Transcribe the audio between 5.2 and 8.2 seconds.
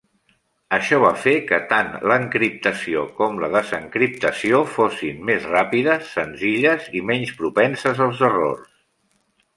més ràpides, senzilles i menys propenses